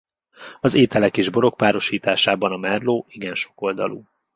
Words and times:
Az 0.61 0.73
ételek 0.73 1.17
és 1.17 1.29
borok 1.29 1.57
párosításában 1.57 2.51
a 2.51 2.57
merlot 2.57 3.05
igen 3.13 3.35
sokoldalú. 3.35 4.07